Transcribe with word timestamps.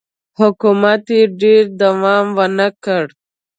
حکومت 0.39 1.03
یې 1.17 1.21
ډېر 1.41 1.63
دوام 1.81 2.25
ونه 2.37 2.67
کړ. 2.83 3.05